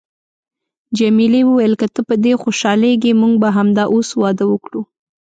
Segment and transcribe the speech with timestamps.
[0.97, 4.81] جميلې وويل: که ته په دې خوشحالیږې، موږ به همدا اوس واده وکړو.